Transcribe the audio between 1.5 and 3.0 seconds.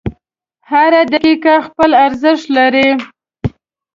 خپل ارزښت لري.